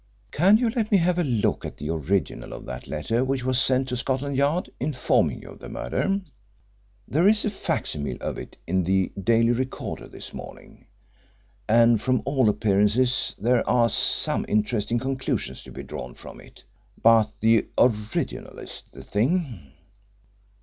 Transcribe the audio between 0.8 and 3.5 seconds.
me have a look at the original of that letter which